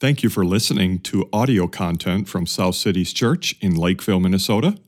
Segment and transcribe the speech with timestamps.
[0.00, 4.78] Thank you for listening to audio content from South Cities Church in Lakeville, Minnesota.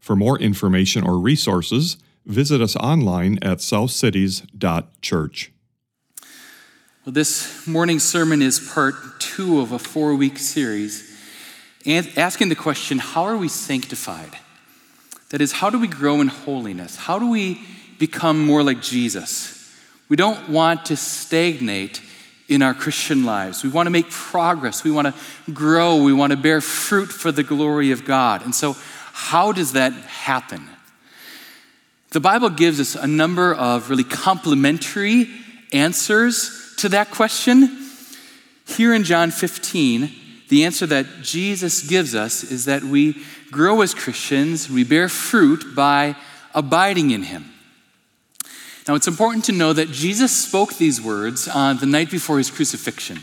[0.00, 5.52] For more information or resources, visit us online at southcities.church.
[7.06, 11.16] Well, this morning's sermon is part two of a four week series
[11.86, 14.36] asking the question how are we sanctified?
[15.28, 16.96] That is, how do we grow in holiness?
[16.96, 17.62] How do we
[18.00, 19.72] become more like Jesus?
[20.08, 22.02] We don't want to stagnate
[22.50, 23.62] in our Christian lives.
[23.62, 24.82] We want to make progress.
[24.82, 26.02] We want to grow.
[26.02, 28.44] We want to bear fruit for the glory of God.
[28.44, 28.76] And so,
[29.12, 30.68] how does that happen?
[32.10, 35.28] The Bible gives us a number of really complementary
[35.72, 37.88] answers to that question.
[38.66, 40.10] Here in John 15,
[40.48, 45.76] the answer that Jesus gives us is that we grow as Christians, we bear fruit
[45.76, 46.16] by
[46.52, 47.49] abiding in Him.
[48.90, 52.50] Now, it's important to know that Jesus spoke these words on the night before his
[52.50, 53.20] crucifixion.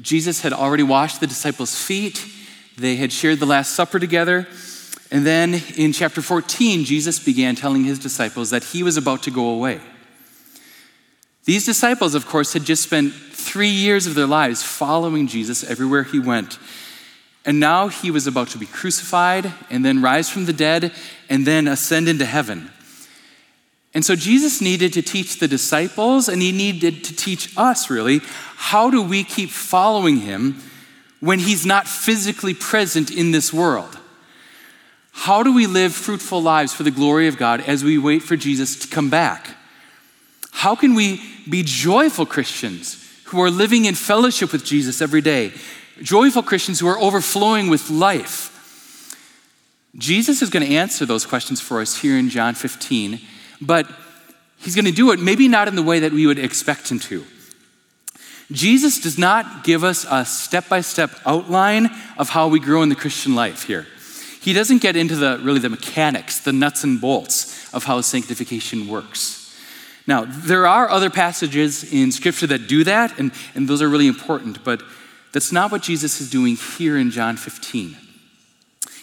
[0.00, 2.24] Jesus had already washed the disciples' feet,
[2.78, 4.46] they had shared the Last Supper together.
[5.10, 9.32] And then in chapter 14, Jesus began telling his disciples that he was about to
[9.32, 9.80] go away.
[11.44, 16.04] These disciples, of course, had just spent three years of their lives following Jesus everywhere
[16.04, 16.60] he went.
[17.44, 20.92] And now he was about to be crucified and then rise from the dead
[21.28, 22.70] and then ascend into heaven.
[23.94, 28.20] And so Jesus needed to teach the disciples and he needed to teach us, really,
[28.56, 30.62] how do we keep following him
[31.20, 33.98] when he's not physically present in this world?
[35.12, 38.34] How do we live fruitful lives for the glory of God as we wait for
[38.34, 39.56] Jesus to come back?
[40.50, 45.52] How can we be joyful Christians who are living in fellowship with Jesus every day?
[46.00, 48.48] Joyful Christians who are overflowing with life.
[49.96, 53.20] Jesus is going to answer those questions for us here in John 15
[53.66, 53.88] but
[54.58, 56.98] he's going to do it maybe not in the way that we would expect him
[56.98, 57.24] to.
[58.50, 62.88] Jesus does not give us a step by step outline of how we grow in
[62.88, 63.86] the Christian life here.
[64.40, 68.88] He doesn't get into the really the mechanics, the nuts and bolts of how sanctification
[68.88, 69.38] works.
[70.06, 74.08] Now, there are other passages in Scripture that do that, and, and those are really
[74.08, 74.82] important, but
[75.32, 77.96] that's not what Jesus is doing here in John 15.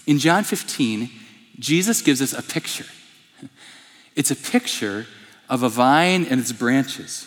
[0.08, 1.10] In John 15,
[1.58, 2.86] Jesus gives us a picture.
[4.20, 5.08] It's a picture
[5.48, 7.26] of a vine and its branches.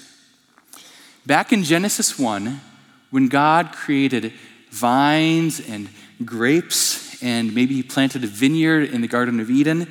[1.24, 2.60] Back in Genesis 1,
[3.08, 4.34] when God created
[4.70, 5.88] vines and
[6.22, 9.90] grapes, and maybe He planted a vineyard in the Garden of Eden,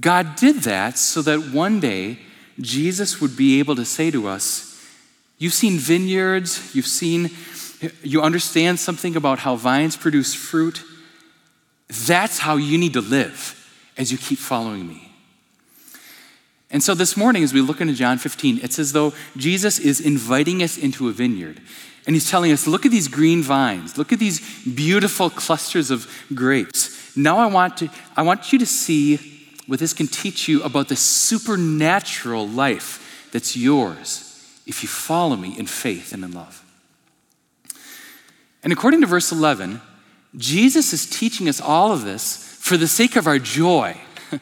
[0.00, 2.20] God did that so that one day
[2.58, 4.82] Jesus would be able to say to us,
[5.36, 7.28] You've seen vineyards, you've seen,
[8.02, 10.82] you understand something about how vines produce fruit.
[12.06, 13.58] That's how you need to live
[13.98, 15.11] as you keep following me.
[16.72, 20.00] And so this morning, as we look into John 15, it's as though Jesus is
[20.00, 21.60] inviting us into a vineyard.
[22.06, 26.10] And he's telling us, look at these green vines, look at these beautiful clusters of
[26.34, 27.14] grapes.
[27.14, 29.18] Now I want, to, I want you to see
[29.66, 34.28] what this can teach you about the supernatural life that's yours
[34.66, 36.64] if you follow me in faith and in love.
[38.64, 39.80] And according to verse 11,
[40.36, 44.00] Jesus is teaching us all of this for the sake of our joy.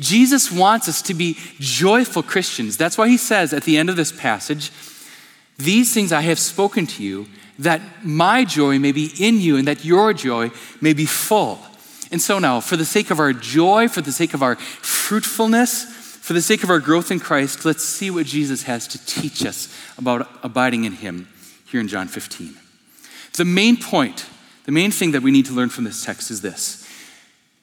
[0.00, 2.76] Jesus wants us to be joyful Christians.
[2.76, 4.72] That's why he says at the end of this passage,
[5.58, 7.26] These things I have spoken to you,
[7.58, 10.50] that my joy may be in you and that your joy
[10.80, 11.60] may be full.
[12.10, 15.84] And so now, for the sake of our joy, for the sake of our fruitfulness,
[15.84, 19.44] for the sake of our growth in Christ, let's see what Jesus has to teach
[19.44, 21.28] us about abiding in him
[21.66, 22.54] here in John 15.
[23.34, 24.26] The main point,
[24.64, 26.79] the main thing that we need to learn from this text is this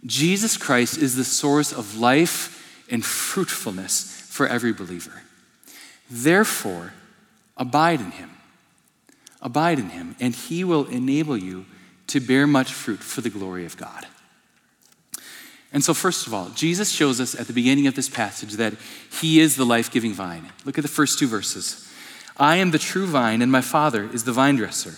[0.05, 5.23] Jesus Christ is the source of life and fruitfulness for every believer.
[6.09, 6.93] Therefore,
[7.57, 8.31] abide in him.
[9.41, 11.65] Abide in him, and he will enable you
[12.07, 14.07] to bear much fruit for the glory of God.
[15.73, 18.73] And so, first of all, Jesus shows us at the beginning of this passage that
[19.19, 20.49] he is the life giving vine.
[20.63, 21.83] Look at the first two verses.
[22.37, 24.95] I am the true vine, and my Father is the vine dresser.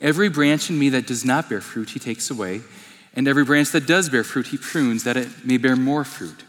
[0.00, 2.60] Every branch in me that does not bear fruit, he takes away
[3.16, 6.44] and every branch that does bear fruit, he prunes that it may bear more fruit.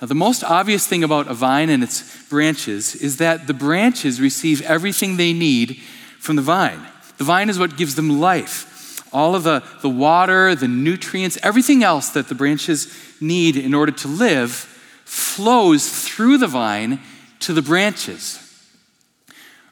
[0.00, 4.20] Now, the most obvious thing about a vine and its branches is that the branches
[4.20, 5.80] receive everything they need
[6.20, 6.80] from the vine.
[7.18, 9.02] The vine is what gives them life.
[9.12, 13.92] All of the, the water, the nutrients, everything else that the branches need in order
[13.92, 17.00] to live flows through the vine
[17.40, 18.40] to the branches.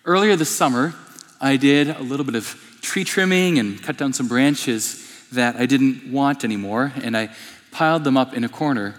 [0.05, 0.95] Earlier this summer,
[1.41, 5.67] I did a little bit of tree trimming and cut down some branches that I
[5.67, 7.31] didn't want anymore, and I
[7.71, 8.95] piled them up in a corner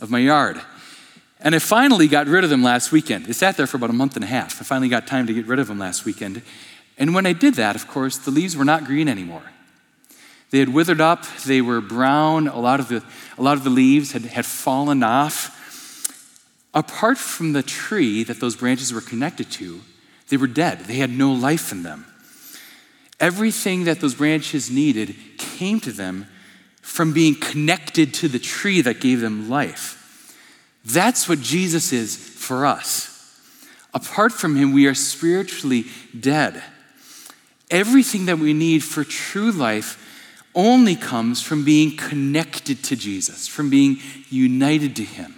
[0.00, 0.60] of my yard.
[1.40, 3.26] And I finally got rid of them last weekend.
[3.26, 4.60] They sat there for about a month and a half.
[4.60, 6.42] I finally got time to get rid of them last weekend.
[6.98, 9.42] And when I did that, of course, the leaves were not green anymore.
[10.50, 13.02] They had withered up, they were brown, a lot of the,
[13.38, 15.56] a lot of the leaves had, had fallen off.
[16.74, 19.80] Apart from the tree that those branches were connected to,
[20.28, 20.80] they were dead.
[20.80, 22.04] They had no life in them.
[23.20, 26.26] Everything that those branches needed came to them
[26.80, 29.98] from being connected to the tree that gave them life.
[30.84, 33.06] That's what Jesus is for us.
[33.92, 35.84] Apart from him, we are spiritually
[36.18, 36.62] dead.
[37.70, 40.06] Everything that we need for true life
[40.54, 43.98] only comes from being connected to Jesus, from being
[44.30, 45.34] united to him.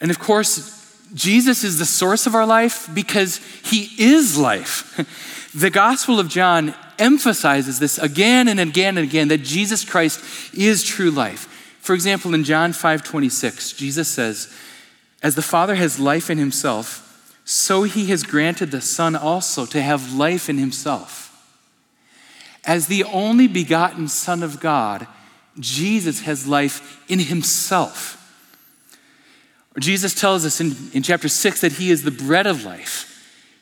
[0.00, 0.78] And of course,
[1.14, 4.98] Jesus is the source of our life because he is life.
[5.54, 10.20] the Gospel of John emphasizes this again and again and again that Jesus Christ
[10.54, 11.48] is true life.
[11.80, 14.48] For example, in John 5:26, Jesus says,
[15.22, 17.02] "As the Father has life in himself,
[17.44, 21.30] so he has granted the Son also to have life in himself."
[22.64, 25.06] As the only begotten Son of God,
[25.58, 28.16] Jesus has life in himself.
[29.78, 33.11] Jesus tells us in, in chapter 6 that he is the bread of life.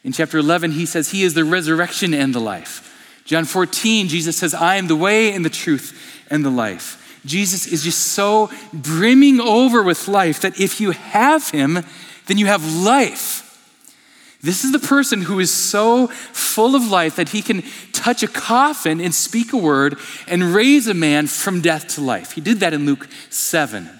[0.02, 2.87] In chapter 11, he says he is the resurrection and the life.
[3.25, 7.20] John 14, Jesus says, I am the way and the truth and the life.
[7.26, 11.85] Jesus is just so brimming over with life that if you have him,
[12.26, 13.47] then you have life.
[14.43, 17.62] This is the person who is so full of life that he can
[17.93, 22.32] touch a coffin and speak a word and raise a man from death to life.
[22.32, 24.00] He did that in Luke 7.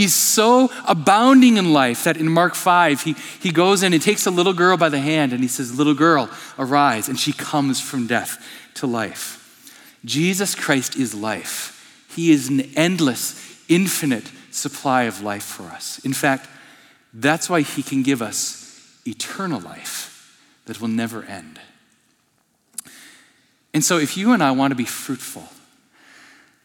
[0.00, 4.24] He's so abounding in life that in Mark 5, he, he goes in and takes
[4.24, 7.10] a little girl by the hand and he says, Little girl, arise.
[7.10, 8.42] And she comes from death
[8.76, 9.92] to life.
[10.02, 12.06] Jesus Christ is life.
[12.16, 15.98] He is an endless, infinite supply of life for us.
[15.98, 16.48] In fact,
[17.12, 21.60] that's why he can give us eternal life that will never end.
[23.74, 25.46] And so, if you and I want to be fruitful,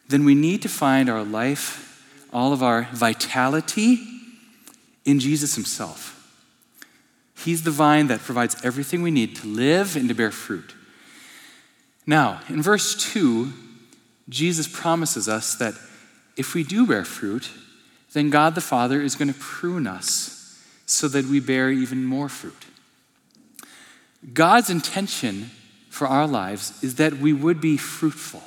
[0.07, 1.94] then we need to find our life,
[2.35, 3.97] all of our vitality
[5.05, 6.11] in Jesus Himself.
[7.37, 10.75] He's the vine that provides everything we need to live and to bear fruit.
[12.05, 13.53] Now, in verse 2,
[14.27, 15.75] Jesus promises us that
[16.35, 17.49] if we do bear fruit,
[18.11, 22.27] then God the Father is going to prune us so that we bear even more
[22.27, 22.65] fruit.
[24.33, 25.51] God's intention
[25.89, 28.43] for our lives is that we would be fruitful.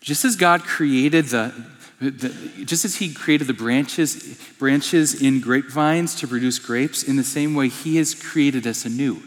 [0.00, 1.52] Just as God created the,
[2.00, 7.24] the, just as he created the branches branches in grapevines to produce grapes in the
[7.24, 9.22] same way he has created us anew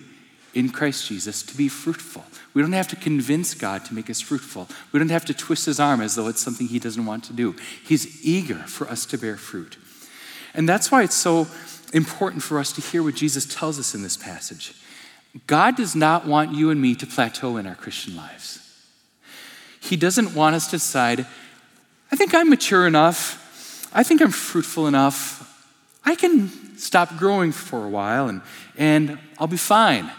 [0.53, 2.23] in Christ Jesus to be fruitful.
[2.53, 4.67] We don't have to convince God to make us fruitful.
[4.91, 7.33] We don't have to twist his arm as though it's something he doesn't want to
[7.33, 7.55] do.
[7.83, 9.77] He's eager for us to bear fruit.
[10.53, 11.47] And that's why it's so
[11.93, 14.75] important for us to hear what Jesus tells us in this passage.
[15.47, 18.62] God does not want you and me to plateau in our Christian lives.
[19.83, 21.27] He doesn't want us to decide,
[22.09, 25.41] I think I'm mature enough, I think I'm fruitful enough,
[26.05, 28.41] I can stop growing for a while and,
[28.77, 30.09] and I'll be fine.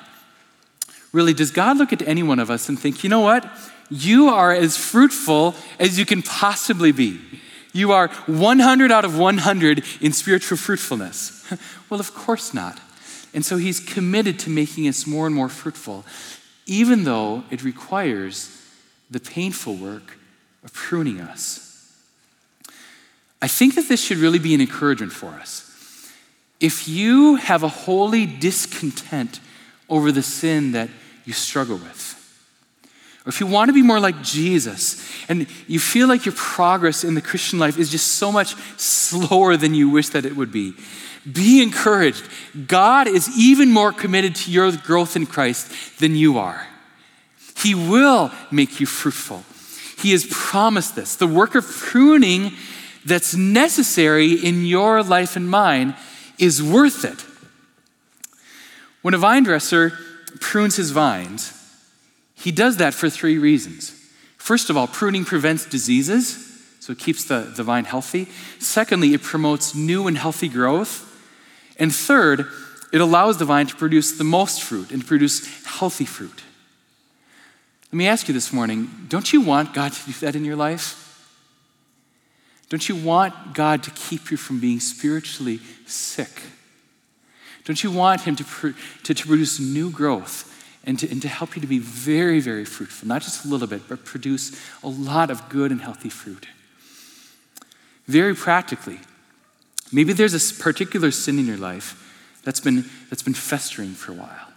[1.13, 3.51] Really, does God look at any one of us and think, you know what?
[3.89, 7.21] You are as fruitful as you can possibly be.
[7.73, 11.51] You are 100 out of 100 in spiritual fruitfulness.
[11.89, 12.81] well, of course not.
[13.33, 16.05] And so he's committed to making us more and more fruitful,
[16.67, 18.54] even though it requires
[19.15, 20.19] the painful work
[20.65, 21.61] of pruning us.
[23.41, 26.11] I think that this should really be an encouragement for us.
[26.61, 29.41] If you have a holy discontent
[29.89, 30.89] over the sin that
[31.25, 32.21] you struggle with,
[33.25, 37.05] or if you want to be more like Jesus and you feel like your progress
[37.05, 40.53] in the Christian life is just so much slower than you wish that it would
[40.53, 40.75] be,
[41.31, 42.29] be encouraged.
[42.67, 46.67] God is even more committed to your growth in Christ than you are.
[47.57, 49.45] He will make you fruitful.
[50.01, 51.17] He has promised this.
[51.17, 52.53] The work of pruning
[53.05, 55.95] that's necessary in your life and mine
[56.39, 57.25] is worth it.
[59.03, 59.91] When a vine dresser
[60.41, 61.53] prunes his vines,
[62.35, 63.91] he does that for three reasons.
[64.37, 68.29] First of all, pruning prevents diseases, so it keeps the, the vine healthy.
[68.59, 71.11] Secondly, it promotes new and healthy growth.
[71.79, 72.47] And third,
[72.93, 76.43] it allows the vine to produce the most fruit and to produce healthy fruit.
[77.95, 80.57] Let me ask you this morning don't you want God to do that in your
[80.57, 81.01] life?
[82.69, 86.43] Don't you want God to keep you from being spiritually sick?
[87.65, 88.75] Don't you want Him to,
[89.05, 92.65] to, to produce new growth and to, and to help you to be very, very
[92.65, 96.49] fruitful, not just a little bit, but produce a lot of good and healthy fruit.
[98.07, 98.99] Very practically,
[99.93, 104.17] maybe there's a particular sin in your life that's been, that's been festering for a
[104.17, 104.53] while.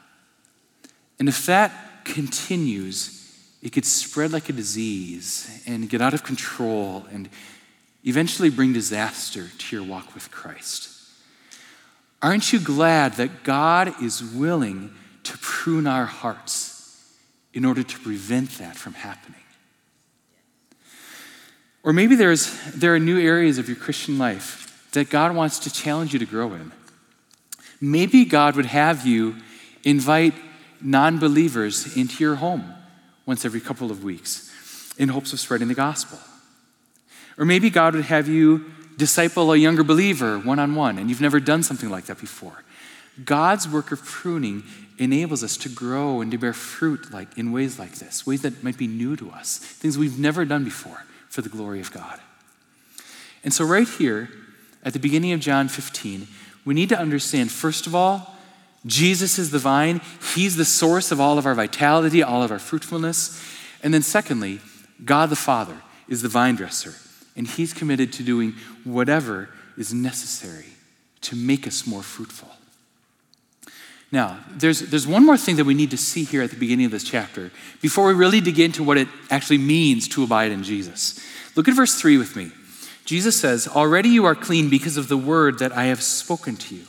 [1.20, 3.16] And if that continues,
[3.61, 7.29] it could spread like a disease and get out of control and
[8.03, 10.89] eventually bring disaster to your walk with Christ.
[12.21, 17.13] Aren't you glad that God is willing to prune our hearts
[17.53, 19.41] in order to prevent that from happening?
[21.83, 25.71] Or maybe there's, there are new areas of your Christian life that God wants to
[25.71, 26.71] challenge you to grow in.
[27.79, 29.35] Maybe God would have you
[29.83, 30.33] invite
[30.81, 32.73] non believers into your home
[33.27, 34.51] once every couple of weeks
[34.98, 36.17] in hopes of spreading the gospel.
[37.38, 38.65] Or maybe God would have you
[38.98, 42.63] disciple a younger believer one on one, and you've never done something like that before.
[43.24, 44.63] God's work of pruning
[44.98, 48.63] enables us to grow and to bear fruit like in ways like this, ways that
[48.63, 52.19] might be new to us, things we've never done before for the glory of God.
[53.43, 54.29] And so right here
[54.84, 56.27] at the beginning of John 15,
[56.65, 58.36] we need to understand first of all
[58.86, 60.01] Jesus is the vine,
[60.36, 63.41] He's the source of all of our vitality, all of our fruitfulness.
[63.84, 64.60] And then, secondly,
[65.03, 66.93] God the Father is the vine dresser,
[67.36, 68.53] and He's committed to doing
[68.84, 70.65] whatever is necessary
[71.22, 72.50] to make us more fruitful.
[74.12, 76.86] Now, there's, there's one more thing that we need to see here at the beginning
[76.86, 80.63] of this chapter before we really dig into what it actually means to abide in
[80.63, 81.19] Jesus.
[81.55, 82.51] Look at verse 3 with me.
[83.03, 86.75] Jesus says, Already you are clean because of the word that I have spoken to
[86.75, 86.84] you.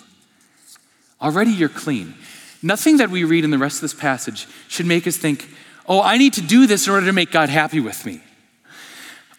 [1.20, 2.14] Already you're clean.
[2.62, 5.48] Nothing that we read in the rest of this passage should make us think,
[5.86, 8.20] oh, I need to do this in order to make God happy with me.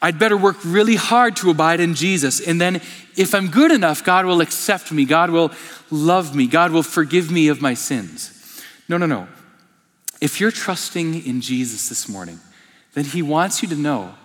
[0.02, 2.40] I'd better work really hard to abide in Jesus.
[2.40, 2.82] And then,
[3.18, 5.04] if I'm good enough, God will accept me.
[5.04, 5.52] God will
[5.92, 6.48] love me.
[6.48, 8.64] God will forgive me of my sins.
[8.88, 9.28] No, no, no.
[10.22, 12.40] If you're trusting in Jesus this morning,
[12.94, 14.16] then He wants you to know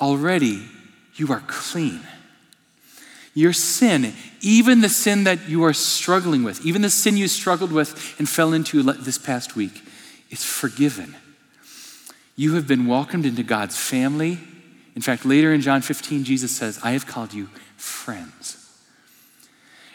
[0.00, 0.66] already
[1.14, 2.00] you are clean.
[3.34, 7.72] Your sin, even the sin that you are struggling with, even the sin you struggled
[7.72, 9.82] with and fell into this past week,
[10.30, 11.16] is forgiven.
[12.36, 14.38] You have been welcomed into God's family.
[14.94, 18.60] In fact, later in John 15, Jesus says, I have called you friends.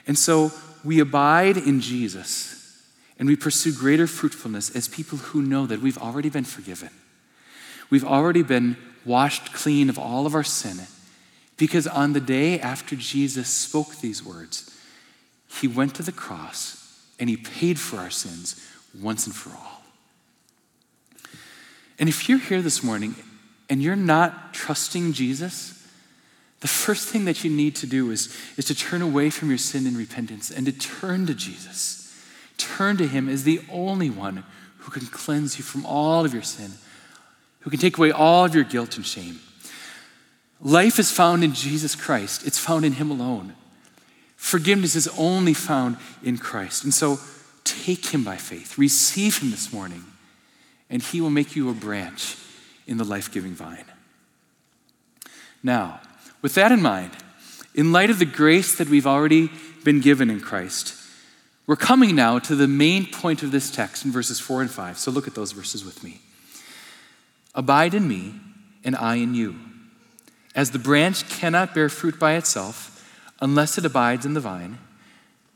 [0.06, 0.52] And so
[0.84, 2.84] we abide in Jesus
[3.18, 6.90] and we pursue greater fruitfulness as people who know that we've already been forgiven.
[7.90, 10.78] We've already been washed clean of all of our sin
[11.60, 14.76] because on the day after Jesus spoke these words,
[15.60, 18.66] he went to the cross and he paid for our sins
[19.00, 19.84] once and for all.
[22.00, 23.14] And if you're here this morning
[23.70, 25.86] and you're not trusting Jesus,
[26.62, 29.58] the first thing that you need to do is, is to turn away from your
[29.58, 32.18] sin and repentance and to turn to Jesus.
[32.58, 34.46] Turn to him as the only one
[34.78, 36.72] who can cleanse you from all of your sin,
[37.62, 39.42] who can take away all of your guilt and shame.
[40.62, 43.56] Life is found in Jesus Christ, it's found in Him alone.
[44.36, 46.84] Forgiveness is only found in Christ.
[46.84, 47.20] And so
[47.64, 50.04] take Him by faith, receive Him this morning,
[50.90, 52.38] and He will make you a branch
[52.88, 53.86] in the life giving vine.
[55.62, 56.02] Now,
[56.42, 57.12] with that in mind,
[57.76, 59.50] in light of the grace that we've already
[59.84, 60.96] been given in Christ,
[61.68, 64.98] we're coming now to the main point of this text in verses 4 and 5.
[64.98, 66.22] So look at those verses with me.
[67.54, 68.34] Abide in me,
[68.84, 69.56] and I in you.
[70.60, 74.78] As the branch cannot bear fruit by itself unless it abides in the vine,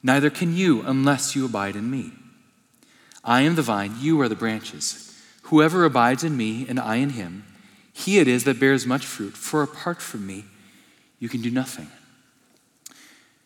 [0.02, 2.14] neither can you unless you abide in me.
[3.22, 5.22] I am the vine, you are the branches.
[5.42, 7.44] Whoever abides in me and I in him,
[7.92, 10.46] he it is that bears much fruit, for apart from me,
[11.20, 11.90] you can do nothing.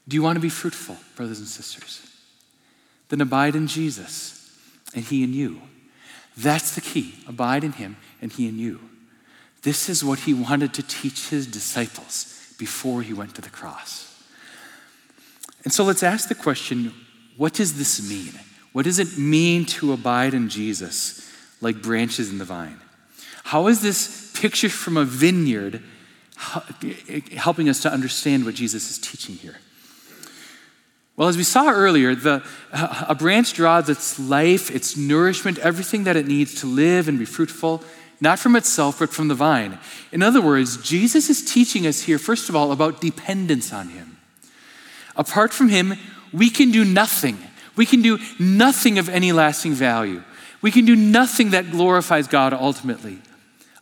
[0.08, 2.08] Do you want to be fruitful, brothers and sisters?
[3.10, 4.56] Then abide in Jesus
[4.94, 5.64] and he in you.
[6.38, 7.16] That's the key.
[7.28, 8.80] Abide in him and he in you.
[9.68, 14.24] This is what he wanted to teach his disciples before he went to the cross.
[15.66, 16.94] And so let's ask the question
[17.36, 18.32] what does this mean?
[18.72, 22.80] What does it mean to abide in Jesus like branches in the vine?
[23.44, 25.84] How is this picture from a vineyard
[27.36, 29.58] helping us to understand what Jesus is teaching here?
[31.18, 36.16] Well, as we saw earlier, the, a branch draws its life, its nourishment, everything that
[36.16, 37.84] it needs to live and be fruitful
[38.20, 39.78] not from itself, but from the vine.
[40.12, 44.18] In other words, Jesus is teaching us here, first of all, about dependence on Him.
[45.16, 45.96] Apart from Him,
[46.34, 47.38] we can do nothing.
[47.76, 50.24] We can do nothing of any lasting value.
[50.62, 53.20] We can do nothing that glorifies God ultimately.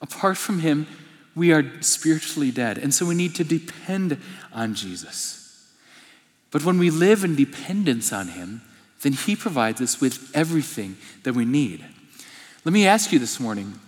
[0.01, 0.88] Apart from Him,
[1.36, 2.77] we are spiritually dead.
[2.77, 4.20] And so we need to depend
[4.54, 5.72] on Jesus.
[6.51, 8.62] But when we live in dependence on Him,
[9.01, 11.86] then He provides us with everything that we need.
[12.63, 13.80] Let me ask you this morning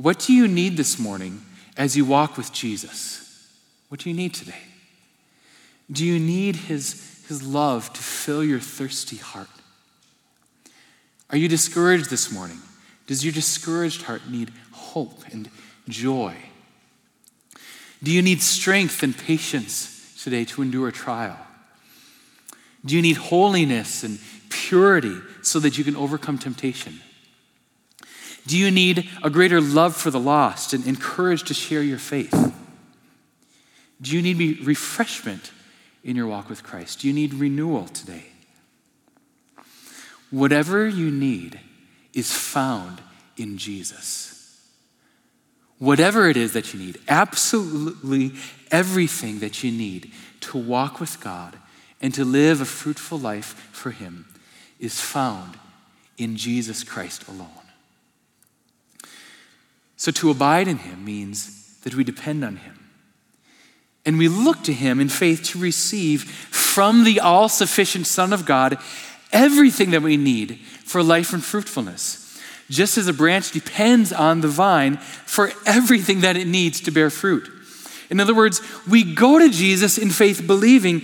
[0.00, 1.42] what do you need this morning
[1.76, 3.50] as you walk with Jesus?
[3.88, 4.62] What do you need today?
[5.92, 9.48] Do you need his, his love to fill your thirsty heart?
[11.28, 12.58] Are you discouraged this morning?
[13.06, 15.50] Does your discouraged heart need hope and
[15.88, 16.34] joy?
[18.02, 21.38] Do you need strength and patience today to endure a trial?
[22.86, 27.00] Do you need holiness and purity so that you can overcome temptation?
[28.50, 32.00] Do you need a greater love for the lost and, and courage to share your
[32.00, 32.52] faith?
[34.02, 35.52] Do you need refreshment
[36.02, 36.98] in your walk with Christ?
[36.98, 38.24] Do you need renewal today?
[40.32, 41.60] Whatever you need
[42.12, 43.00] is found
[43.36, 44.60] in Jesus.
[45.78, 48.32] Whatever it is that you need, absolutely
[48.72, 51.56] everything that you need to walk with God
[52.02, 54.26] and to live a fruitful life for Him
[54.80, 55.56] is found
[56.18, 57.59] in Jesus Christ alone.
[60.00, 62.78] So to abide in Him means that we depend on Him.
[64.06, 68.46] And we look to Him in faith to receive from the all sufficient Son of
[68.46, 68.78] God
[69.30, 72.40] everything that we need for life and fruitfulness.
[72.70, 77.10] Just as a branch depends on the vine for everything that it needs to bear
[77.10, 77.46] fruit.
[78.08, 81.02] In other words, we go to Jesus in faith, believing,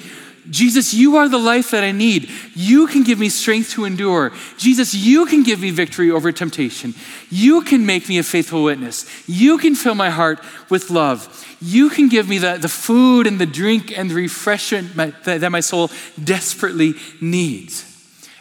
[0.51, 2.31] Jesus, you are the life that I need.
[2.55, 4.33] You can give me strength to endure.
[4.59, 6.95] Jesus, you can give me victory over temptation.
[7.31, 9.07] You can make me a faithful witness.
[9.29, 11.45] You can fill my heart with love.
[11.61, 15.41] You can give me the, the food and the drink and the refreshment my, that,
[15.41, 15.91] that my soul
[16.23, 17.85] desperately needs.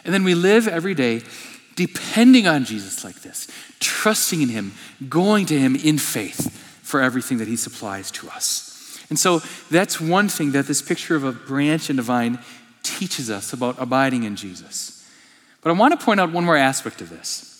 [0.04, 1.22] And then we live every day
[1.76, 3.46] depending on Jesus like this,
[3.80, 4.72] trusting in Him,
[5.08, 6.50] going to Him in faith
[6.82, 8.65] for everything that He supplies to us.
[9.08, 12.38] And so that's one thing that this picture of a branch and a vine
[12.82, 15.08] teaches us about abiding in Jesus.
[15.62, 17.52] But I want to point out one more aspect of this.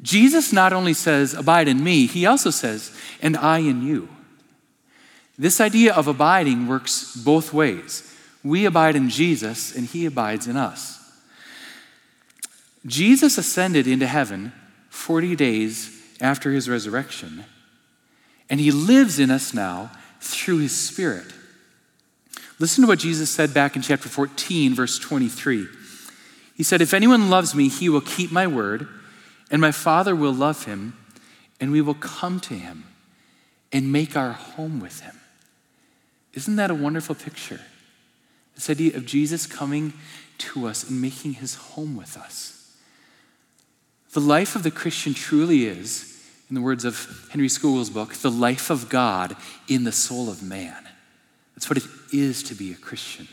[0.00, 4.08] Jesus not only says, Abide in me, he also says, And I in you.
[5.36, 8.04] This idea of abiding works both ways.
[8.44, 10.98] We abide in Jesus, and he abides in us.
[12.86, 14.52] Jesus ascended into heaven
[14.88, 17.44] 40 days after his resurrection,
[18.48, 21.26] and he lives in us now through his Spirit.
[22.58, 25.66] Listen to what Jesus said back in chapter 14, verse 23.
[26.54, 28.88] He said, If anyone loves me, he will keep my word,
[29.50, 30.96] and my Father will love him,
[31.60, 32.84] and we will come to him
[33.72, 35.20] and make our home with him.
[36.34, 37.60] Isn't that a wonderful picture?
[38.54, 39.92] This idea of Jesus coming
[40.38, 42.76] to us and making his home with us.
[44.12, 46.17] The life of the Christian truly is,
[46.48, 49.36] in the words of Henry Scougal's book, the life of God
[49.68, 50.88] in the soul of man.
[51.54, 53.28] That's what it is to be a Christian.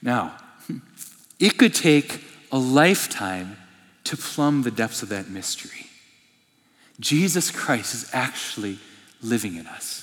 [0.00, 0.36] Now,
[1.38, 3.56] it could take a lifetime
[4.04, 5.86] to plumb the depths of that mystery.
[7.00, 8.78] Jesus Christ is actually
[9.20, 10.02] living in us.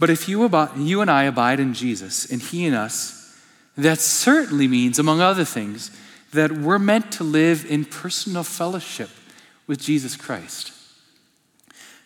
[0.00, 3.36] But if you, you and I abide in Jesus and He in us,
[3.76, 5.90] that certainly means, among other things,
[6.32, 9.10] that we're meant to live in personal fellowship
[9.68, 10.72] with Jesus Christ.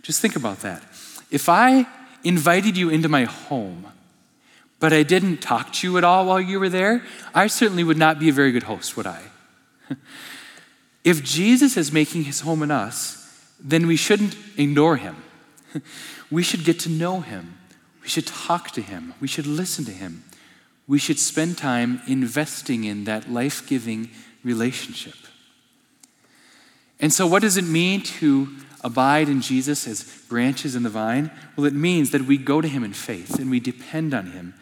[0.03, 0.83] Just think about that.
[1.31, 1.87] If I
[2.23, 3.87] invited you into my home,
[4.79, 7.03] but I didn't talk to you at all while you were there,
[7.35, 9.23] I certainly would not be a very good host, would I?
[11.05, 13.19] if Jesus is making his home in us,
[13.59, 15.17] then we shouldn't ignore him.
[16.31, 17.57] we should get to know him.
[18.03, 19.15] We should talk to him.
[19.19, 20.25] We should listen to him
[20.87, 24.11] we should spend time investing in that life giving
[24.45, 25.15] relationship.
[27.03, 28.49] And so, what does it mean to
[28.83, 31.33] abide in Jesus as branches in the vine?
[31.57, 34.55] Well, it means that we go to Him in faith and we depend on Him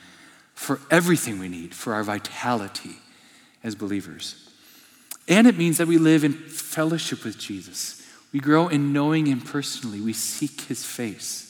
[0.54, 2.96] for everything we need, for our vitality
[3.62, 4.48] as believers.
[5.28, 8.02] And it means that we live in fellowship with Jesus.
[8.32, 11.46] We grow in knowing Him personally, we seek His face.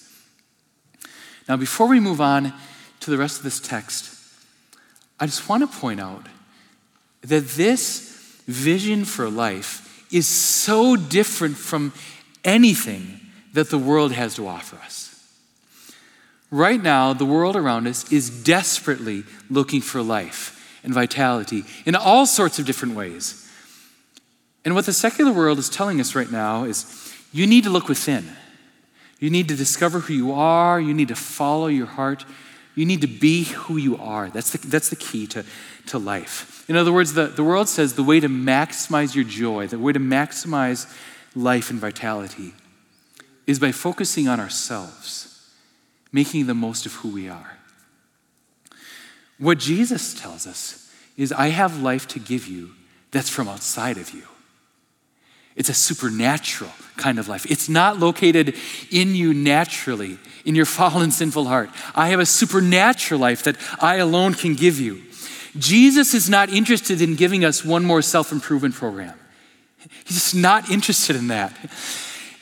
[1.48, 2.52] Now, before we move on
[3.00, 4.16] to the rest of this text,
[5.20, 6.26] I just want to point out
[7.22, 11.92] that this vision for life is so different from
[12.44, 13.20] anything
[13.52, 15.08] that the world has to offer us.
[16.50, 22.26] Right now, the world around us is desperately looking for life and vitality in all
[22.26, 23.48] sorts of different ways.
[24.64, 27.88] And what the secular world is telling us right now is you need to look
[27.88, 28.36] within.
[29.20, 30.80] You need to discover who you are.
[30.80, 32.24] You need to follow your heart.
[32.80, 34.30] You need to be who you are.
[34.30, 35.44] That's the, that's the key to,
[35.88, 36.64] to life.
[36.66, 39.92] In other words, the, the world says the way to maximize your joy, the way
[39.92, 40.90] to maximize
[41.34, 42.54] life and vitality
[43.46, 45.52] is by focusing on ourselves,
[46.10, 47.58] making the most of who we are.
[49.36, 52.70] What Jesus tells us is, I have life to give you
[53.10, 54.22] that's from outside of you.
[55.56, 57.50] It's a supernatural kind of life.
[57.50, 58.54] It's not located
[58.90, 61.70] in you naturally, in your fallen, sinful heart.
[61.94, 65.02] I have a supernatural life that I alone can give you.
[65.58, 69.18] Jesus is not interested in giving us one more self improvement program.
[70.04, 71.56] He's just not interested in that.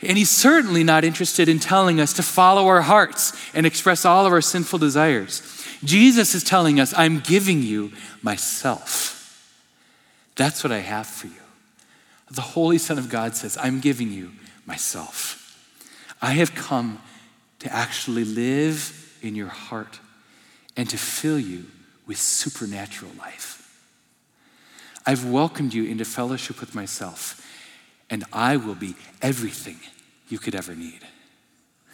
[0.03, 4.27] And he's certainly not interested in telling us to follow our hearts and express all
[4.27, 5.43] of our sinful desires.
[5.83, 7.93] Jesus is telling us, I'm giving you
[8.23, 9.15] myself.
[10.37, 11.48] That's what I have for you.
[12.31, 14.33] The Holy Son of God says, I'm giving you
[14.67, 15.45] myself.
[16.21, 17.01] I have come
[17.61, 20.01] to actually live in your heart
[20.77, 21.65] and to fill you
[22.07, 23.55] with supernatural life.
[25.07, 27.45] I've welcomed you into fellowship with myself,
[28.11, 29.79] and I will be everything
[30.29, 31.01] you could ever need.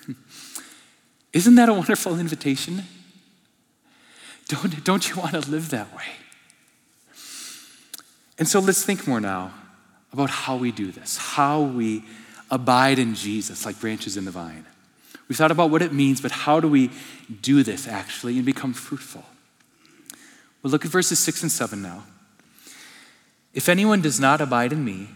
[1.33, 2.83] Isn't that a wonderful invitation?
[4.49, 6.05] Don't, don't you want to live that way?
[8.39, 9.53] And so let's think more now
[10.15, 12.05] about how we do this, how we
[12.49, 14.65] abide in Jesus like branches in the vine.
[15.27, 16.93] We've thought about what it means, but how do we
[17.43, 19.25] do this actually and become fruitful?
[20.63, 22.05] Well, look at verses 6 and 7 now.
[23.53, 25.09] If anyone does not abide in me,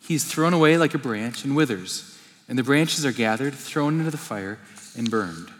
[0.00, 3.98] he is thrown away like a branch and withers, and the branches are gathered, thrown
[3.98, 4.58] into the fire,
[4.96, 5.50] and burned.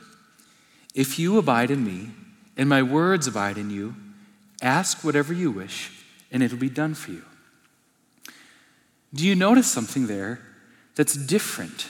[0.95, 2.13] If you abide in me,
[2.57, 3.95] and my words abide in you,
[4.63, 5.91] ask whatever you wish,
[6.33, 7.25] and it'll be done for you.
[9.15, 10.41] Do you notice something there
[10.95, 11.87] that's different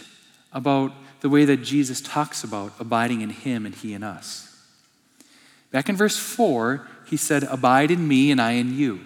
[0.53, 4.45] about the way that Jesus talks about abiding in him and he in us?
[5.71, 9.01] Back in verse 4, he said, Abide in me and I in you.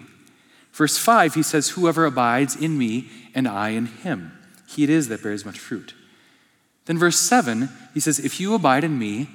[0.72, 4.33] Verse 5, he says, Whoever abides in me and I in him,
[4.68, 5.94] he it is that bears much fruit.
[6.87, 9.29] Then verse 7, he says, If you abide in me,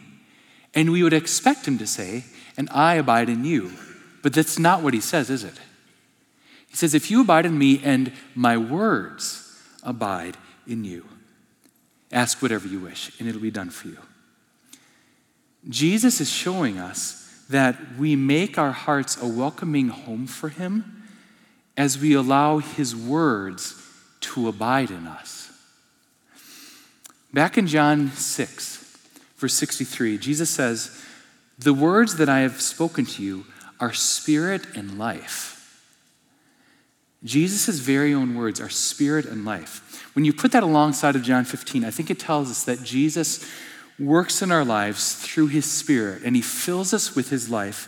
[0.74, 2.26] and we would expect him to say,
[2.58, 3.72] And I abide in you.
[4.22, 5.60] But that's not what he says, is it?
[6.78, 10.38] He says, If you abide in me and my words abide
[10.68, 11.08] in you,
[12.12, 13.98] ask whatever you wish, and it'll be done for you.
[15.68, 21.02] Jesus is showing us that we make our hearts a welcoming home for him
[21.76, 23.84] as we allow his words
[24.20, 25.52] to abide in us.
[27.34, 29.00] Back in John 6,
[29.38, 31.04] verse 63, Jesus says,
[31.58, 33.48] The words that I have spoken to you
[33.80, 35.56] are spirit and life.
[37.28, 40.10] Jesus' very own words are spirit and life.
[40.16, 43.48] When you put that alongside of John 15, I think it tells us that Jesus
[44.00, 47.88] works in our lives through his spirit and he fills us with his life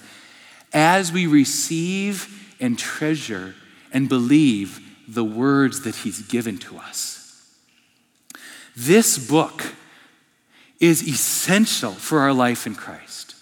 [0.73, 3.56] as we receive and treasure
[3.91, 7.52] and believe the words that he's given to us.
[8.75, 9.73] This book
[10.80, 13.36] is essential for our life in Christ.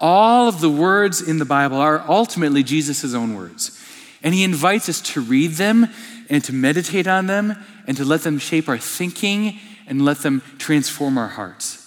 [0.00, 3.81] All of the words in the Bible are ultimately Jesus' own words.
[4.22, 5.88] And he invites us to read them
[6.28, 7.56] and to meditate on them
[7.86, 11.78] and to let them shape our thinking and let them transform our hearts.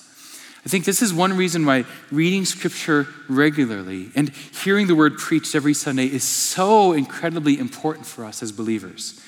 [0.66, 4.30] I think this is one reason why reading scripture regularly and
[4.64, 9.22] hearing the word preached every Sunday is so incredibly important for us as believers.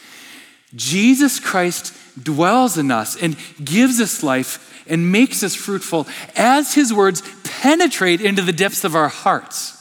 [0.75, 6.91] Jesus Christ dwells in us and gives us life and makes us fruitful as his
[6.91, 9.73] words penetrate into the depths of our hearts.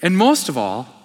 [0.00, 1.01] And most of all,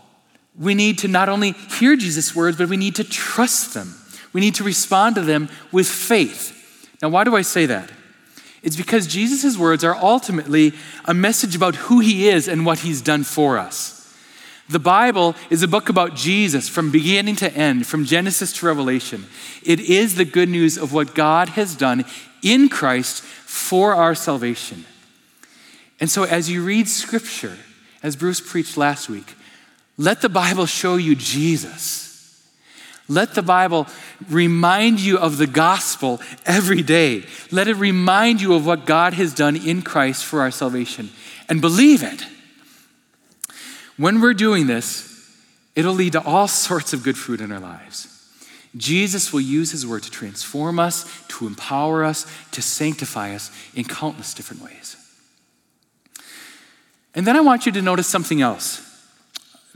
[0.60, 3.96] we need to not only hear Jesus' words, but we need to trust them.
[4.34, 6.54] We need to respond to them with faith.
[7.02, 7.92] Now, why do I say that?
[8.64, 10.74] It's because Jesus' words are ultimately
[11.06, 13.94] a message about who he is and what he's done for us.
[14.70, 19.26] The Bible is a book about Jesus from beginning to end, from Genesis to Revelation.
[19.64, 22.04] It is the good news of what God has done
[22.44, 24.86] in Christ for our salvation.
[26.02, 27.58] And so, as you read Scripture,
[28.04, 29.37] as Bruce preached last week,
[29.98, 32.08] let the Bible show you Jesus.
[33.10, 33.88] Let the Bible
[34.30, 37.24] remind you of the gospel every day.
[37.52, 41.10] Let it remind you of what God has done in Christ for our salvation.
[41.48, 42.26] And believe it.
[43.96, 45.06] When we're doing this,
[45.76, 48.14] it'll lead to all sorts of good fruit in our lives.
[48.76, 53.86] Jesus will use his word to transform us, to empower us, to sanctify us in
[53.86, 54.96] countless different ways.
[57.16, 58.87] And then I want you to notice something else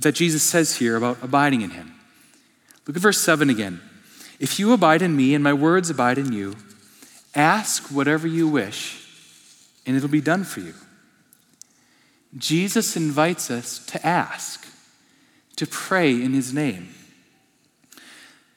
[0.02, 1.94] that Jesus says here about abiding in him.
[2.88, 3.82] Look at verse 7 again.
[4.40, 6.56] If you abide in me and my words abide in you,
[7.36, 9.08] ask whatever you wish,
[9.86, 10.74] and it'll be done for you.
[12.38, 14.68] Jesus invites us to ask,
[15.58, 16.90] to pray in his name.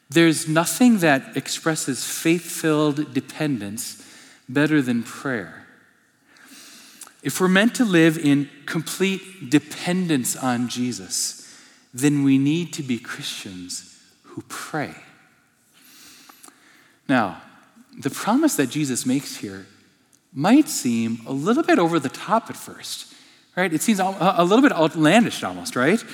[0.08, 4.00] There's nothing that expresses faith filled dependence
[4.48, 5.63] better than prayer.
[7.24, 11.50] If we're meant to live in complete dependence on Jesus,
[11.94, 14.94] then we need to be Christians who pray.
[17.08, 17.40] Now,
[17.98, 19.66] the promise that Jesus makes here
[20.34, 23.14] might seem a little bit over the top at first,
[23.56, 23.72] right?
[23.72, 26.04] It seems a little bit outlandish almost, right?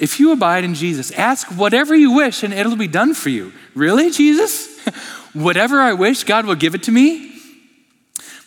[0.00, 3.52] If you abide in Jesus, ask whatever you wish and it'll be done for you.
[3.76, 4.84] Really, Jesus?
[5.32, 7.40] whatever I wish, God will give it to me?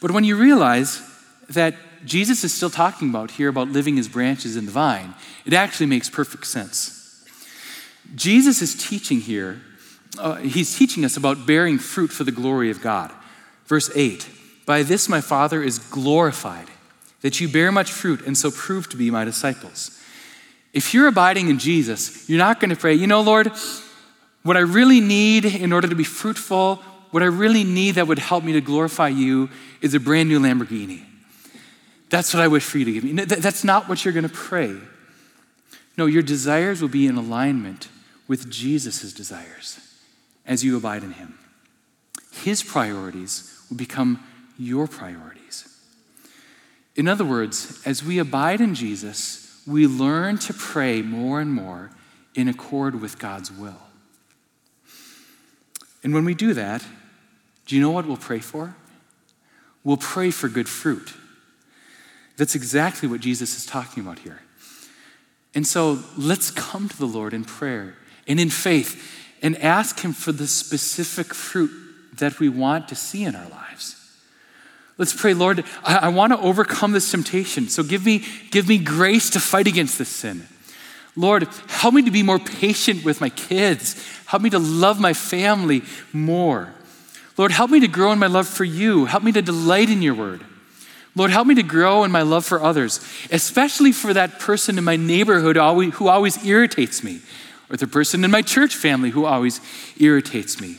[0.02, 1.02] But when you realize
[1.50, 5.14] that Jesus is still talking about here about living as branches in the vine,
[5.46, 7.26] it actually makes perfect sense.
[8.16, 9.62] Jesus is teaching here,
[10.18, 13.12] uh, he's teaching us about bearing fruit for the glory of God.
[13.66, 14.28] Verse 8
[14.66, 16.68] By this my Father is glorified,
[17.22, 19.92] that you bear much fruit and so prove to be my disciples.
[20.74, 23.52] If you're abiding in Jesus, you're not going to pray, you know, Lord,
[24.44, 26.76] what I really need in order to be fruitful,
[27.12, 29.50] what I really need that would help me to glorify you
[29.82, 31.07] is a brand new Lamborghini.
[32.10, 33.12] That's what I wish for you to give me.
[33.13, 34.76] That's not what you're going to pray.
[35.98, 37.89] No, your desires will be in alignment
[38.28, 39.80] with Jesus' desires
[40.46, 41.38] as you abide in him.
[42.32, 44.24] His priorities will become
[44.58, 45.67] your priorities.
[46.96, 51.91] In other words, as we abide in Jesus, we learn to pray more and more
[52.36, 53.82] in accord with God's will.
[56.04, 56.86] And when we do that,
[57.65, 58.76] do you know what we'll pray for?
[59.84, 61.13] We'll pray for good fruit.
[62.38, 64.41] That's exactly what Jesus is talking about here.
[65.56, 67.95] And so let's come to the Lord in prayer
[68.28, 71.71] and in faith and ask Him for the specific fruit
[72.13, 73.95] that we want to see in our lives.
[74.97, 77.69] Let's pray, Lord, I, I want to overcome this temptation.
[77.69, 80.47] So give me, give me grace to fight against this sin.
[81.15, 83.95] Lord, help me to be more patient with my kids.
[84.28, 86.73] Help me to love my family more.
[87.38, 89.06] Lord, help me to grow in my love for you.
[89.06, 90.43] Help me to delight in your word.
[91.17, 92.99] Lord, help me to grow in my love for others,
[93.32, 97.21] especially for that person in my neighborhood who always irritates me,
[97.71, 99.60] or the person in my church family who always
[99.99, 100.77] irritates me.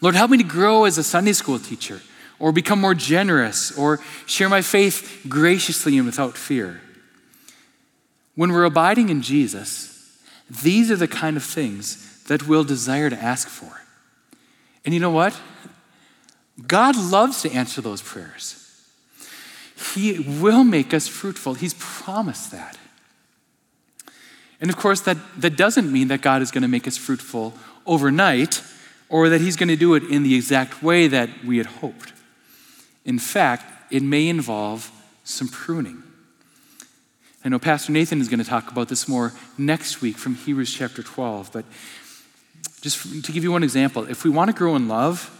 [0.00, 2.00] Lord, help me to grow as a Sunday school teacher,
[2.38, 6.80] or become more generous, or share my faith graciously and without fear.
[8.36, 13.22] When we're abiding in Jesus, these are the kind of things that we'll desire to
[13.22, 13.82] ask for.
[14.86, 15.38] And you know what?
[16.66, 18.59] God loves to answer those prayers.
[19.94, 21.54] He will make us fruitful.
[21.54, 22.78] He's promised that.
[24.60, 27.54] And of course, that, that doesn't mean that God is going to make us fruitful
[27.86, 28.62] overnight
[29.08, 32.12] or that He's going to do it in the exact way that we had hoped.
[33.04, 34.90] In fact, it may involve
[35.24, 36.02] some pruning.
[37.44, 40.74] I know Pastor Nathan is going to talk about this more next week from Hebrews
[40.74, 41.64] chapter 12, but
[42.82, 45.36] just to give you one example, if we want to grow in love,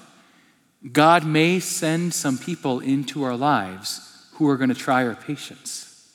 [0.93, 4.10] God may send some people into our lives
[4.41, 6.09] who are going to try our patience.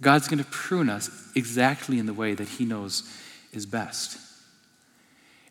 [0.00, 3.08] God's going to prune us exactly in the way that He knows
[3.52, 4.18] is best.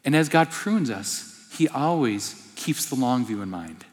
[0.03, 3.85] And as God prunes us, He always keeps the long view in mind.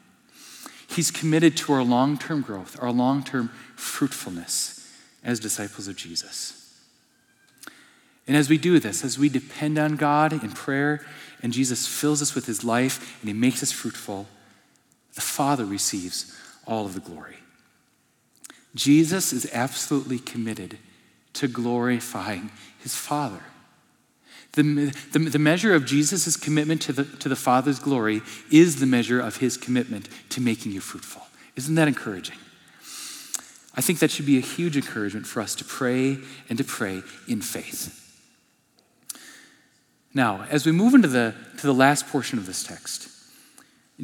[0.89, 6.77] He's committed to our long term growth, our long term fruitfulness as disciples of Jesus.
[8.27, 11.05] And as we do this, as we depend on God in prayer,
[11.41, 14.27] and Jesus fills us with His life and He makes us fruitful,
[15.15, 17.37] the Father receives all of the glory.
[18.75, 20.77] Jesus is absolutely committed
[21.33, 23.41] to glorifying his Father.
[24.53, 28.85] The, the, the measure of Jesus' commitment to the, to the Father's glory is the
[28.85, 31.23] measure of his commitment to making you fruitful.
[31.55, 32.37] Isn't that encouraging?
[33.75, 37.01] I think that should be a huge encouragement for us to pray and to pray
[37.27, 37.99] in faith.
[40.13, 43.09] Now, as we move into the, to the last portion of this text,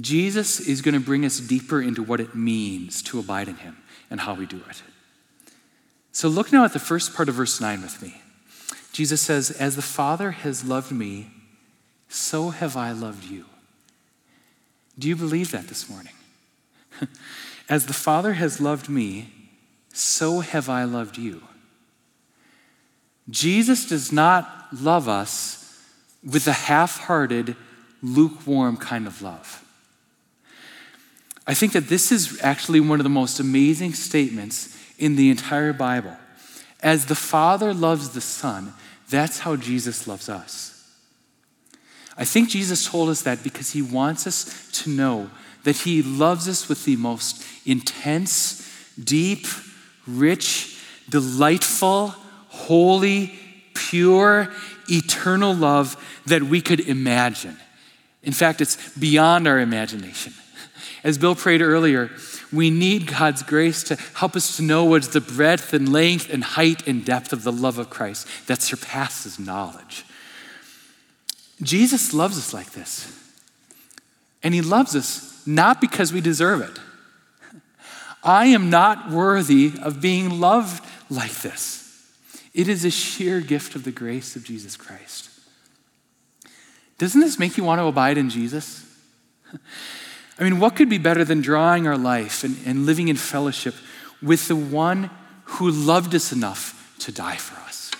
[0.02, 3.78] Jesus is going to bring us deeper into what it means to abide in him
[4.10, 4.82] and how we do it.
[6.12, 8.22] So look now at the first part of verse 9 with me.
[8.92, 11.32] Jesus says, As the Father has loved me,
[12.10, 13.46] so have I loved you.
[14.98, 16.14] Do you believe that this morning?
[17.70, 19.32] As the Father has loved me,
[19.94, 21.44] so have I loved you.
[23.30, 25.60] Jesus does not love us
[26.24, 27.56] with a half hearted,
[28.02, 29.64] lukewarm kind of love.
[31.48, 35.74] I think that this is actually one of the most amazing statements in the entire
[35.74, 36.16] Bible.
[36.82, 38.74] As the Father loves the Son,
[39.10, 40.76] that's how Jesus loves us.
[42.18, 45.30] I think Jesus told us that because he wants us to know
[45.64, 49.48] that he loves us with the most intense, deep,
[50.06, 52.14] rich, delightful,
[52.50, 53.34] holy,
[53.74, 54.52] pure,
[54.90, 57.58] eternal love that we could imagine.
[58.24, 60.34] In fact, it's beyond our imagination.
[61.04, 62.12] As Bill prayed earlier,
[62.52, 66.44] we need God's grace to help us to know what's the breadth and length and
[66.44, 70.06] height and depth of the love of Christ that surpasses knowledge.
[71.62, 73.16] Jesus loves us like this.
[74.44, 76.80] And he loves us not because we deserve it.
[78.24, 81.80] I am not worthy of being loved like this.
[82.54, 85.30] It is a sheer gift of the grace of Jesus Christ.
[86.98, 88.86] Doesn't this make you want to abide in Jesus?
[90.40, 93.76] I mean, what could be better than drawing our life and, and living in fellowship
[94.22, 95.10] with the one
[95.44, 97.92] who loved us enough to die for us?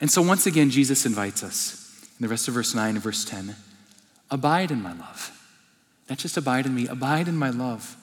[0.00, 3.24] And so, once again, Jesus invites us in the rest of verse 9 and verse
[3.24, 3.56] 10
[4.30, 5.32] abide in my love.
[6.10, 7.96] Not just abide in me, abide in my love.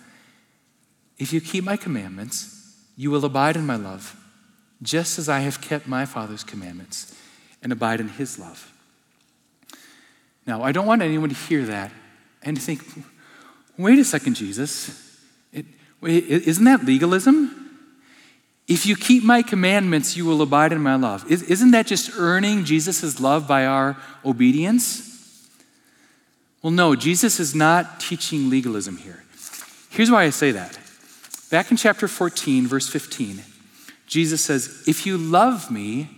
[1.19, 4.19] If you keep my commandments, you will abide in my love,
[4.81, 7.15] just as I have kept my Father's commandments
[7.61, 8.73] and abide in his love.
[10.47, 11.91] Now, I don't want anyone to hear that
[12.45, 12.81] and think,
[13.77, 15.19] wait a second, Jesus.
[16.01, 17.61] isn't that legalism?
[18.67, 21.29] If you keep my commandments, you will abide in my love.
[21.29, 25.49] Isn't that just earning Jesus' love by our obedience?
[26.61, 29.23] Well, no, Jesus is not teaching legalism here.
[29.91, 30.79] Here's why I say that.
[31.51, 33.43] Back in chapter 14, verse 15,
[34.07, 36.09] Jesus says, If you love me,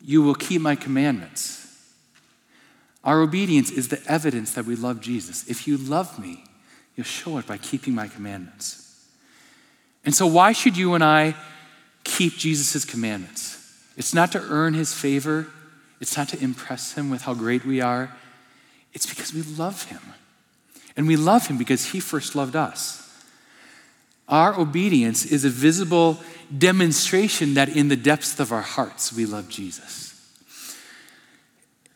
[0.00, 1.57] you will keep my commandments.
[3.04, 5.48] Our obedience is the evidence that we love Jesus.
[5.48, 6.44] If you love me,
[6.96, 9.06] you'll show it by keeping my commandments.
[10.04, 11.34] And so, why should you and I
[12.04, 13.54] keep Jesus' commandments?
[13.96, 15.48] It's not to earn his favor,
[16.00, 18.14] it's not to impress him with how great we are.
[18.92, 20.00] It's because we love him.
[20.96, 23.04] And we love him because he first loved us.
[24.28, 26.18] Our obedience is a visible
[26.56, 30.07] demonstration that in the depths of our hearts we love Jesus.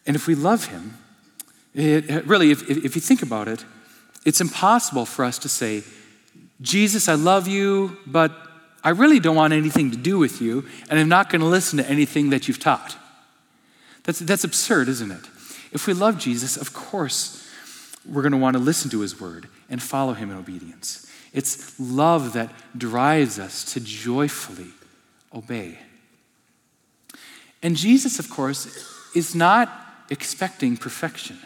[0.07, 0.99] And if we love him,
[1.75, 3.65] it, really, if, if you think about it,
[4.25, 5.83] it's impossible for us to say,
[6.61, 8.33] Jesus, I love you, but
[8.85, 11.79] I really don't want anything to do with you, and I'm not going to listen
[11.79, 12.97] to anything that you've taught.
[14.05, 15.25] That's, that's absurd, isn't it?
[15.73, 17.49] If we love Jesus, of course,
[18.09, 21.07] we're going to want to listen to his word and follow him in obedience.
[21.33, 24.71] It's love that drives us to joyfully
[25.35, 25.79] obey.
[27.63, 28.67] And Jesus, of course,
[29.15, 29.71] is not
[30.13, 31.39] expecting perfection.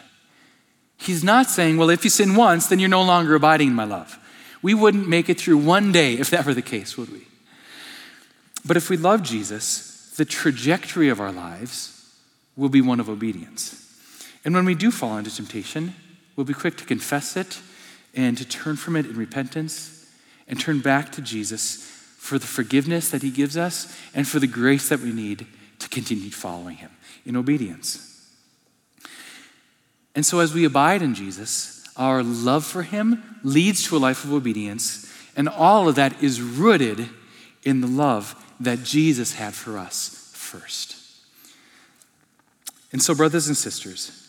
[0.97, 3.85] He's not saying, well, if you sin once, then you're no longer abiding in my
[3.85, 4.19] love.
[4.61, 7.25] We wouldn't make it through one day if that were the case, would we?
[8.65, 12.13] But if we love Jesus, the trajectory of our lives
[12.57, 13.83] will be one of obedience.
[14.43, 15.95] And when we do fall into temptation,
[16.35, 17.59] we'll be quick to confess it
[18.13, 20.09] and to turn from it in repentance
[20.47, 21.77] and turn back to Jesus
[22.17, 25.45] for the forgiveness that he gives us and for the grace that we need
[25.79, 26.91] to continue following him
[27.25, 28.16] in obedience.
[30.17, 34.23] And so, as we abide in Jesus, our love for him leads to a life
[34.23, 37.07] of obedience, and all of that is rooted
[37.61, 40.95] in the love that Jesus had for us first.
[42.91, 44.27] And so, brothers and sisters,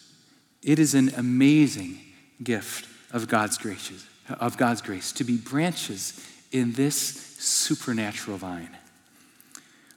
[0.62, 2.00] it is an amazing
[2.42, 3.90] gift of God's grace,
[4.28, 6.22] of God's grace to be branches
[6.52, 6.98] in this
[7.38, 8.76] supernatural vine.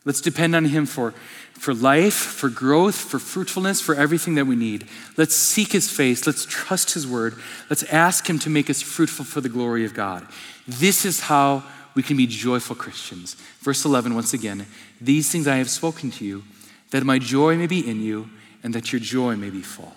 [0.04, 1.12] Let's depend on Him for,
[1.54, 4.88] for life, for growth, for fruitfulness, for everything that we need.
[5.16, 6.26] Let's seek His face.
[6.26, 7.36] Let's trust His word.
[7.70, 10.26] Let's ask Him to make us fruitful for the glory of God.
[10.68, 13.36] This is how we can be joyful Christians.
[13.60, 14.66] Verse 11, once again,
[15.00, 16.44] these things I have spoken to you,
[16.90, 18.30] that my joy may be in you
[18.64, 19.94] and that your joy may be full.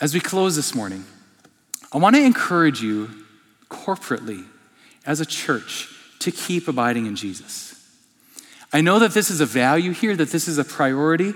[0.00, 1.04] As we close this morning,
[1.92, 3.08] I want to encourage you
[3.70, 4.44] corporately
[5.06, 5.88] as a church
[6.18, 7.81] to keep abiding in Jesus.
[8.72, 11.34] I know that this is a value here, that this is a priority.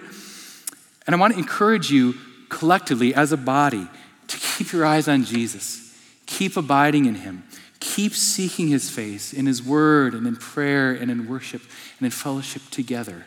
[1.07, 2.15] And I want to encourage you
[2.49, 3.87] collectively as a body
[4.29, 5.95] to keep your eyes on Jesus,
[6.27, 7.45] keep abiding in Him,
[7.79, 11.63] keep seeking His face in His word and in prayer and in worship
[11.99, 13.25] and in fellowship together.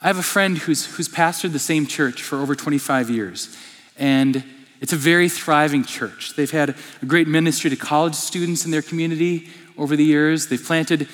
[0.00, 3.56] I have a friend who's, who's pastored the same church for over 25 years,
[3.96, 4.44] and
[4.80, 6.34] it's a very thriving church.
[6.34, 9.48] They've had a great ministry to college students in their community
[9.78, 10.48] over the years.
[10.48, 11.08] They've planted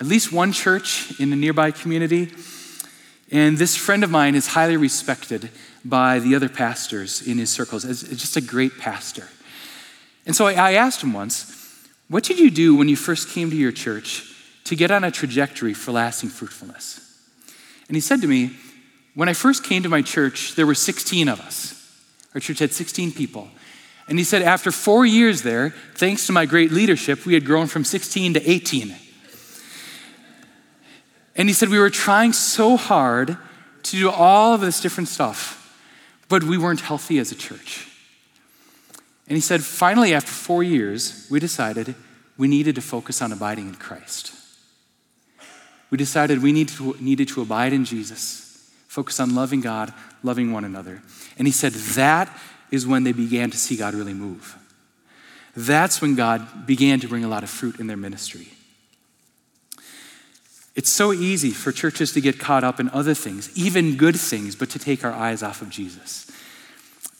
[0.00, 2.32] at least one church in a nearby community.
[3.30, 5.50] And this friend of mine is highly respected
[5.84, 9.28] by the other pastors in his circles as just a great pastor.
[10.26, 13.56] And so I asked him once, What did you do when you first came to
[13.56, 14.32] your church
[14.64, 17.00] to get on a trajectory for lasting fruitfulness?
[17.88, 18.56] And he said to me,
[19.14, 21.72] When I first came to my church, there were 16 of us.
[22.34, 23.48] Our church had 16 people.
[24.08, 27.66] And he said, After four years there, thanks to my great leadership, we had grown
[27.66, 28.94] from 16 to 18.
[31.36, 33.36] And he said, We were trying so hard
[33.84, 35.78] to do all of this different stuff,
[36.28, 37.88] but we weren't healthy as a church.
[39.28, 41.94] And he said, Finally, after four years, we decided
[42.36, 44.32] we needed to focus on abiding in Christ.
[45.90, 50.52] We decided we needed to, needed to abide in Jesus, focus on loving God, loving
[50.52, 51.02] one another.
[51.38, 52.30] And he said that
[52.70, 54.56] is when they began to see God really move.
[55.54, 58.48] that's when God began to bring a lot of fruit in their ministry.
[60.76, 64.54] It's so easy for churches to get caught up in other things, even good things,
[64.54, 66.30] but to take our eyes off of Jesus.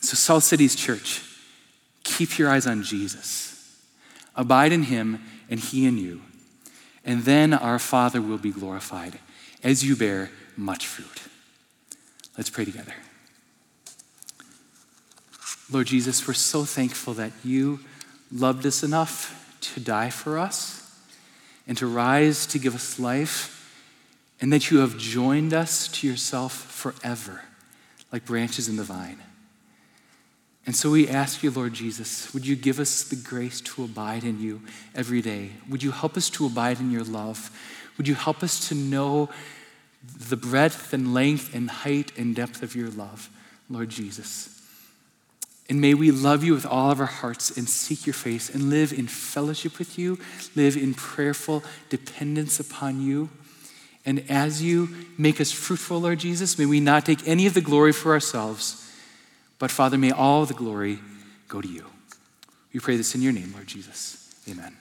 [0.03, 1.23] So, South City's Church,
[2.05, 3.83] keep your eyes on Jesus.
[4.37, 6.21] Abide in him, and he in you.
[7.03, 9.19] And then our Father will be glorified
[9.65, 11.23] as you bear much fruit.
[12.37, 12.93] Let's pray together.
[15.73, 17.81] Lord Jesus, we're so thankful that you
[18.31, 20.86] loved us enough to die for us
[21.67, 23.53] and to rise to give us life,
[24.41, 27.43] and that you have joined us to yourself forever,
[28.13, 29.19] like branches in the vine.
[30.67, 34.25] And so we ask you, Lord Jesus, would you give us the grace to abide
[34.25, 34.63] in you
[34.95, 35.53] every day?
[35.69, 37.51] Would you help us to abide in your love?
[37.97, 39.29] Would you help us to know
[40.03, 43.31] the breadth and length and height and depth of your love,
[43.71, 44.56] Lord Jesus?
[45.69, 48.71] And may we love you with all of our hearts and seek your face and
[48.71, 50.19] live in fellowship with you,
[50.55, 53.29] live in prayerful dependence upon you.
[54.05, 54.89] And as you
[55.19, 58.89] make us fruitful, Lord Jesus, may we not take any of the glory for ourselves,
[59.59, 61.01] but Father, may all the glory
[61.49, 61.87] go to you.
[62.73, 64.33] We pray this in your name, Lord Jesus.
[64.49, 64.77] Amen.